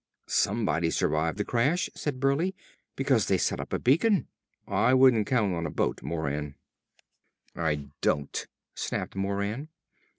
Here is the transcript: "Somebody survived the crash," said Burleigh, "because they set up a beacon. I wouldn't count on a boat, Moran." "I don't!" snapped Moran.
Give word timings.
"Somebody 0.25 0.89
survived 0.89 1.37
the 1.37 1.45
crash," 1.45 1.87
said 1.93 2.19
Burleigh, 2.19 2.53
"because 2.95 3.27
they 3.27 3.37
set 3.37 3.59
up 3.59 3.71
a 3.71 3.77
beacon. 3.77 4.27
I 4.67 4.95
wouldn't 4.95 5.27
count 5.27 5.53
on 5.53 5.67
a 5.67 5.69
boat, 5.69 6.01
Moran." 6.01 6.55
"I 7.55 7.85
don't!" 8.01 8.47
snapped 8.73 9.15
Moran. 9.15 9.69